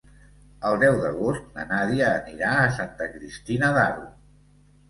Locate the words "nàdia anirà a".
1.73-2.73